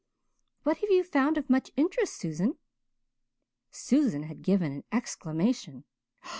What 0.63 0.77
have 0.77 0.89
you 0.89 1.03
found 1.03 1.37
of 1.37 1.47
much 1.47 1.69
interest, 1.77 2.13
Susan?" 2.17 2.55
Susan 3.69 4.23
had 4.23 4.41
given 4.41 4.71
an 4.71 4.83
exclamation. 4.91 5.83